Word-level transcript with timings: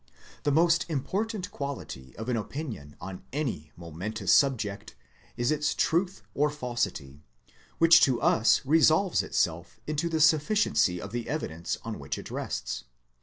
The 0.41 0.51
most 0.51 0.83
important 0.89 1.51
quality 1.51 2.15
of 2.17 2.27
an 2.27 2.35
opinion 2.35 2.95
on 2.99 3.23
any 3.31 3.71
momentous 3.77 4.33
subject 4.33 4.95
is 5.37 5.51
its 5.51 5.75
truth 5.75 6.23
or 6.33 6.49
falsity, 6.49 7.21
which 7.77 8.01
to 8.01 8.19
us 8.19 8.65
resolves 8.65 9.21
itself 9.21 9.79
into 9.85 10.09
the 10.09 10.19
sufficiency 10.19 10.99
of 10.99 11.11
the 11.11 11.29
evidence 11.29 11.77
on 11.83 11.99
which 11.99 12.17
it 12.17 12.31
rests. 12.31 12.85